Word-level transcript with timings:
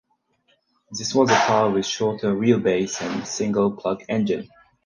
This 0.97 1.13
was 1.13 1.29
the 1.29 1.35
car 1.35 1.69
with 1.69 1.85
shorter 1.85 2.33
wheelbase 2.33 2.99
and 3.01 3.23
single 3.27 3.71
plug 3.73 4.03
engine. 4.09 4.49